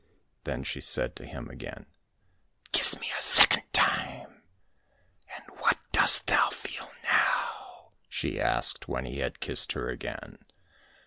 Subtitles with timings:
[0.45, 1.85] —Then she said to him again,"
[2.71, 4.41] Kiss me a second time!"—
[5.03, 10.39] *' And what dost thou feel now?" she asked when he had kissed her again.